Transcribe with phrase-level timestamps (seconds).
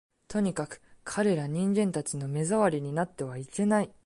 [0.27, 3.91] とにかく、彼等人間たちの目障りになってはいけない